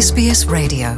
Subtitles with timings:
[0.00, 0.88] SBS Radio.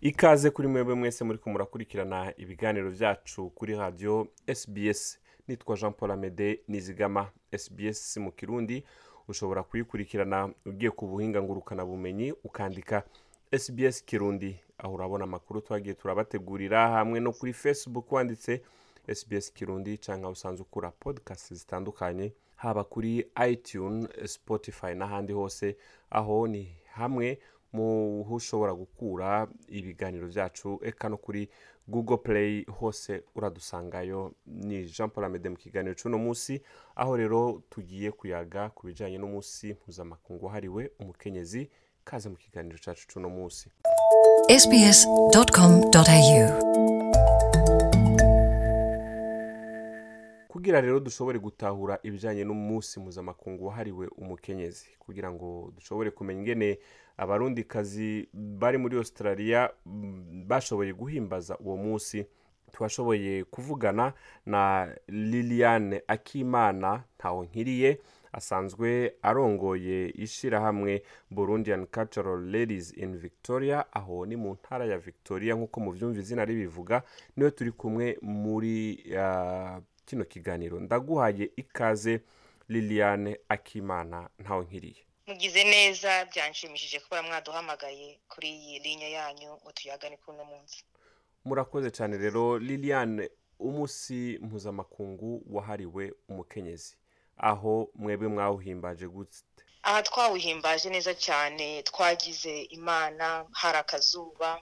[0.00, 5.18] Ikaze kuri mwebwe mwese muri murakurikirana ibiganiro byacu kuri radiyo SBS.
[5.48, 8.84] Nitwa jean paul amede nizigama SBS mu kirundi.
[9.28, 13.02] Ushobora kuyikurikirana ugiye ku buhinga ngurukanabumenyi ukandika
[13.58, 14.60] SBS kirundi.
[14.78, 18.62] Aho urabona amakuru twagiye turabategurira hamwe no kuri facebook wanditse
[19.14, 25.76] SBS kirundi cyangwa usanzwe ukura podcast zitandukanye haba kuri iTunes Spotify n'ahandi hose.
[26.10, 27.38] Aho ni hamwe
[27.72, 31.48] mu ho ushobora gukura ibiganiro byacu eka no kuri
[31.88, 34.32] google play hose uradusangayo.
[34.46, 36.60] Ni jean paul amede mu kiganiro cy'uno munsi
[36.96, 41.70] aho rero tugiye kuyaga ku bijyanye n'umunsi mpuzamakungu wahariwe umukenyezi
[42.04, 43.70] kaze mu kiganiro cyacu cy'uno munsi.
[50.50, 54.88] Kugira rero dushobore gutahura ibijyanye n'umunsi mpuzamakungu wahariwe umukenyezi.
[54.98, 56.78] Kugira ngo dushobore kumenya ingene
[57.16, 62.26] abarundikazi bari muri australia mm, bashoboye guhimbaza uwo munsi
[62.72, 64.12] twashoboye kuvugana
[64.46, 68.00] na liliane akimana ntaho nkiriye
[68.32, 73.84] asanzwe arongoye ishyirahamwe burundian cultural ladies in victoria.
[73.92, 77.02] Aho ni mu ntara ya victoria nk'uko mubyumva izina ribivuga
[77.36, 80.80] ni we turi kumwe muri ah, kino kiganiro.
[80.80, 82.20] Ndaguhaye ikaze
[82.68, 85.02] liliane akimana ntaho nkiriye.
[85.26, 90.84] Mugize neza byanshimishije kuba mwaduhamagaye kuri iyi linya yanyu ngo tuyagane kuri uno munsi.
[91.44, 96.96] Murakoze cyane rero liliane umunsi mpuzamakungu wahariwe umukenyezi.
[97.36, 99.38] Aho mwebwe mwawuhimbaje gute
[99.82, 104.60] aha twawuhimbaje neza cyane twagize imana hari akazuba.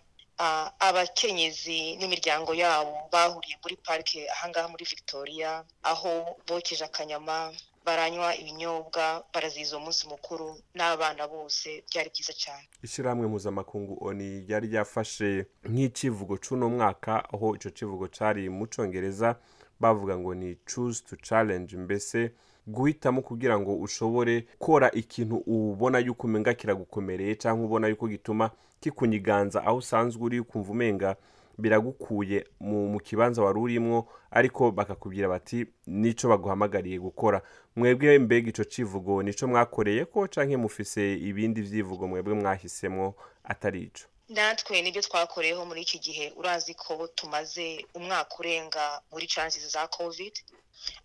[0.78, 7.52] Abakenyezi n'imiryango yabo bahuriye muri parike ahangaha muri victoria aho bokeje akanyama
[7.84, 12.68] baranywa ibinyobwa barazihiza uwo munsi mukuru n'abana bose byari byiza cyane.
[12.82, 19.36] Ishyirahamwe mpuzamakungu oni ryari ryafashe nk'icivugo c'uno mwaka aho ico civugo cari mu congereza
[19.80, 22.32] bavuga ngo ni choose to challenge mbese
[22.68, 29.64] guhitamo kugira ngo ushobore kora ikintu ubona yuko umenga kiragukomereye cyangwa ubona yuko gituma kikunyiganza
[29.66, 31.16] aho usanzwe uri ukumva umenga
[31.58, 37.42] biragukuye mu, kibanza wari urimwo ariko bakakubwira bati nico baguhamagariye gukora.
[37.76, 43.14] Mwebwe mbega ico civugo nico mwakoreye ko canke mufise ibindi vyivugo mwebwe mwahisemwo
[43.44, 44.06] atari ico?
[44.28, 46.26] Natwe ni byo twakoreyeho muri iki gihe.
[46.40, 47.68] Urazi ko tumaze
[47.98, 50.34] umwaka urenga muri chances za covid.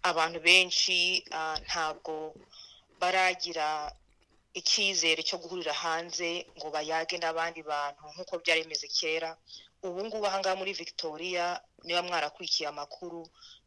[0.03, 2.13] Abantu benshi ah, ntabwo
[2.99, 3.67] baragira
[4.53, 9.31] icyizere cyo guhurira hanze ngo bayage n'abandi bantu nk'uko byari bimeze kera.
[9.83, 11.45] Ubu ngubu ahangaha muri victoria
[11.83, 13.21] niba mwarakurikiye amakuru.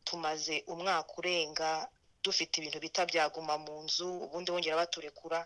[0.06, 1.88] Tumaze umwaka urenga
[2.24, 5.40] dufite ibintu bita byaguma mu nzu ubundi bongera baturekura.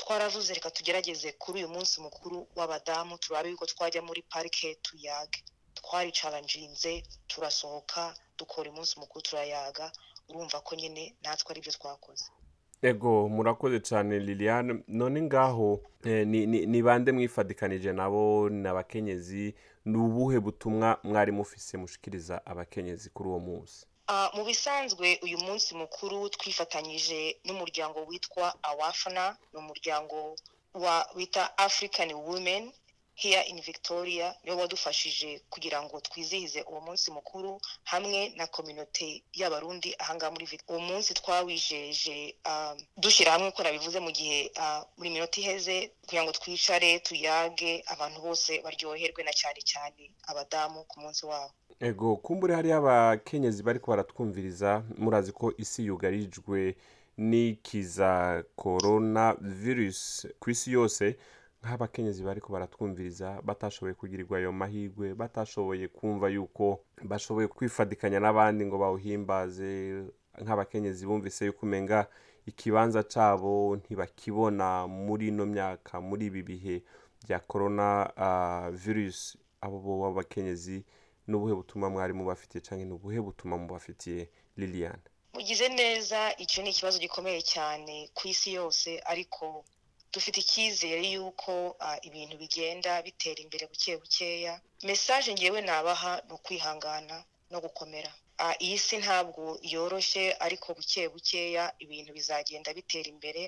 [0.00, 5.38] Twaravuze reka tugerageze kuri uyu munsi mukuru w'abadamu turabe yuko twajya muri parike tuyage.
[5.78, 6.92] Twaricaranjinze
[7.30, 9.86] turasohoka dukora umunsi mukuru turayaga
[10.28, 12.24] urumva ko nyine natwe ari byo twakoze.
[12.82, 14.72] Ego murakoze cyane liliane.
[14.88, 15.68] None ngaho
[16.04, 19.54] eh, ni, bande mwifadikanije nabo ni abakenyezi?
[19.84, 23.86] Ni ubuhe butumwa mwari mufise mushikiriza abakenyezi kuri uwo munsi?
[24.34, 30.36] Mu bisanzwe uyu munsi mukuru twifatanyije n'umuryango witwa awafana ni umuryango
[31.16, 32.72] wita african women.
[33.20, 39.94] Here in victoria niwo wadufashije kugira ngo twizihize uwo munsi mukuru hamwe na kominote y'abarundi
[39.98, 45.10] ahangaha muri Vic- uwo munsi twawijeje ah, dushyira hamwe ko nabivuze mu gihe ah, muri
[45.10, 51.26] minota iheze kugira ngo twicare tuyage abantu bose baryoherwe na cyane cyane abadamu ku munsi
[51.26, 51.52] wabo.
[51.80, 56.76] Ego kumbure hariho abakenyezi bariko baratwumviriza murazi ko isi yugarijwe
[57.18, 61.16] n'ikiza korona virusi ku isi yose.
[61.64, 70.02] Nk'abakenyezi bariko baratwumviriza batashoboye kugirirwa ayo mahirwe batashoboye kumva yuko bashoboye kwifadikanya n'abandi ngo bawuhimbaze
[70.42, 72.06] nk'abakenyezi bumvise yuko umenga
[72.46, 76.76] ikibanza cabo ntibakibona muri ino myaka muri ibi bihe
[77.24, 77.86] bya korona
[78.24, 80.84] uh, virusi abo bo b'abakenyezi
[81.28, 85.04] n'ubuhe butumwa mwari mubafitiye cyangwa ni ubuhe butumwa mubafitiye liliane?
[85.34, 89.64] Mugize neza icyo ni ikibazo gikomeye cyane ku isi yose ariko
[90.12, 91.76] dufite icyizere y'uko
[92.08, 94.54] ibintu bigenda bitera imbere buke bukeya.
[94.82, 97.16] Mesaje ngewe nabaha ni ukwihangana
[97.50, 98.12] no gukomera.
[98.64, 103.42] Iyi si ntabwo yoroshye ariko buke bukeya ibintu bizagenda bitera imbere.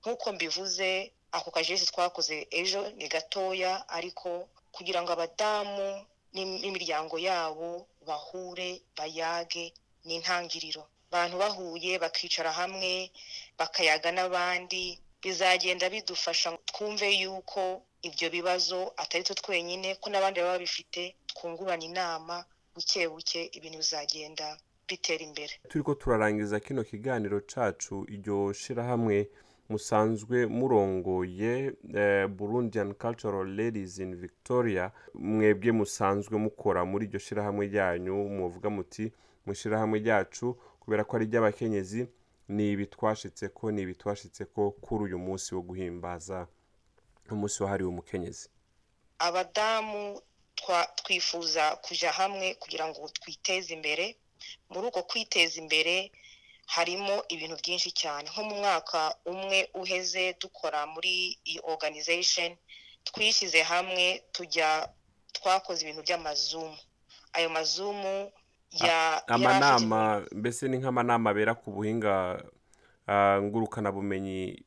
[0.00, 5.86] Nk'uko mbivuze ako kajesi twakoze ejo ni gatoya ariko kugira ngo abadamu
[6.34, 9.72] n'im- n'imiryango yabo bahure bayage
[10.04, 10.84] ni intangiriro.
[11.10, 13.10] Abantu bahuye bakicara hamwe
[13.58, 21.02] bakayaga n'abandi bizagenda bidufasha twumve yuko ibyo bibazo atari twe twenyine ko n'abandi baba babifite
[21.26, 22.44] twungurana inama
[22.74, 24.46] buke buke ibintu bizagenda
[24.88, 25.52] bitera imbere.
[25.68, 29.28] Turi ko turarangiza kino kiganiro cacu iryo shirahamwe
[29.68, 34.92] musanzwe murongoye eh, burundian cultural ladies in victoria.
[35.14, 39.12] Mwebwe musanzwe mukora muri iryo shirahamwe ryanyu muvuga muti
[39.46, 40.46] mu shirahamwe ryacu
[40.80, 42.06] kubera ko ari iry'abakenyezi
[42.48, 42.86] ni ibi
[43.54, 43.94] ko ni ibi
[44.54, 46.46] ko kuri uyu munsi wo guhimbaza
[47.30, 48.48] umunsi wahariwe umukenyezi.
[49.18, 50.20] Abadamu
[50.96, 54.16] twifuza kujya hamwe kugira ngo twiteze imbere.
[54.70, 56.12] Muri uko kwiteza imbere
[56.66, 58.28] harimo ibintu byinshi cyane.
[58.30, 62.56] Nko mu mwaka umwe uheze dukora muri iyi organization
[63.04, 64.88] twishyize hamwe tujya
[65.32, 66.76] twakoze ibintu by'amazumu.
[67.32, 68.32] Ayo mazumu
[69.26, 72.42] amanama mbese ni nk'amanama abera ku buhinga
[73.42, 74.62] ngurukanabumenyi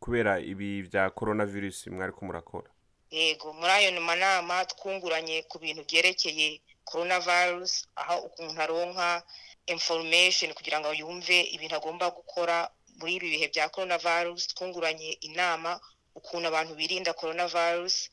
[0.00, 2.70] kubera ibi bya korona virusi mwari ko murakora
[3.10, 9.22] yego muri ayo manama twunguranye ku bintu byerekeye coronavirus aho umuntu aronka
[9.66, 12.68] information kugira ngo yumve ibintu agomba gukora
[12.98, 14.46] muri ibi bihe bya coronavirus.
[14.52, 15.80] Twunguranye inama
[16.14, 18.10] ukuntu abantu birinda coronavirus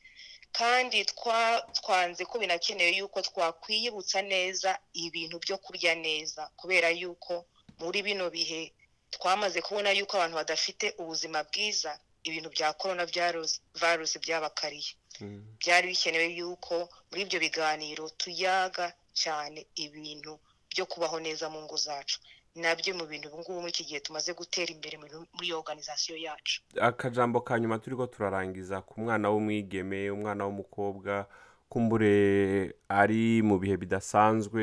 [0.52, 7.46] kandi twa- twanze ko binakenewe yuko twakwiyibutsa neza ibintu byo kurya neza kubera yuko
[7.80, 8.72] muri bino bihe
[9.10, 15.56] twamaze kubona yuko abantu badafite ubuzima bwiza ibintu bya corona virus virus byabakariye Mm.
[15.60, 20.40] byari bikenewe yuko muri ibyo biganiro tuyaga cyane ibintu
[20.72, 22.18] byo kubaho neza mu ngo zacu
[22.54, 26.18] na byo mu bintu ubu ngubu muri iki gihe tumaze gutera imbere muri iyo organization
[26.18, 26.62] yacu.
[26.80, 31.26] Akajambo ka nyuma turi ko turarangiza ku mwana w'umwigeme umwana w'umukobwa.
[31.70, 34.62] Kumbure ari mu bihe bidasanzwe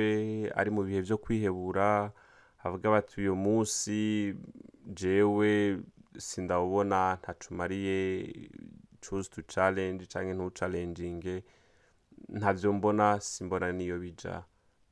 [0.55, 2.11] ari mu bihe byo kwihebura.
[2.59, 4.35] Havuga bati uyu munsi
[4.85, 5.79] jewe
[6.17, 7.97] sindawubona ntacumariye
[9.01, 11.43] choose to challenge cyangwa ntucalenjinge
[12.29, 14.43] ntavyo mbona simbona niyo bija.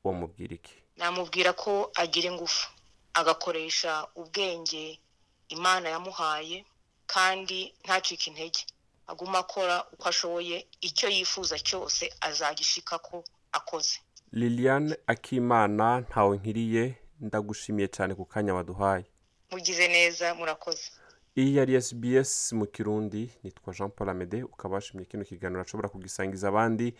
[0.04, 0.74] Wamubwira iki?
[0.96, 2.72] Namubwira ko agira ingufu.
[3.20, 5.00] Agakoresha ubwenge
[5.48, 6.64] imana yamuhaye
[7.06, 8.60] kandi ntacike intege.
[9.06, 13.98] Aguma akora uko ashoboye icyo yifuza cyose azagishika ko akoze.
[14.32, 16.84] Liliane akimana ntawe nkiriye
[17.20, 19.04] ndagushimiye cyane ku kanya waduhaye.
[19.50, 20.90] Mugize neza murakoze.
[21.38, 26.48] Iyi yari sbs mu kirundi nitwa jean paul amede ukaba washimye kino kiganiro ashobora kugisangiza
[26.48, 26.94] abandi.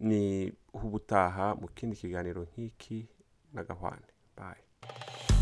[0.00, 3.06] Ni ubutaha mu kindi kiganiro nk'iki
[3.52, 4.08] na gahwane.
[4.36, 4.64] Bayi